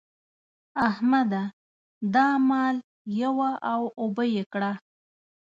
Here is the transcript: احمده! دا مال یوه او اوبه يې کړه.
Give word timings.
احمده! 0.87 1.43
دا 2.13 2.27
مال 2.49 2.75
یوه 3.21 3.49
او 3.71 3.81
اوبه 4.01 4.25
يې 4.35 4.43
کړه. 4.53 4.71